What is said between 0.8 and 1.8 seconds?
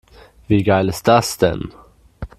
ist das denn?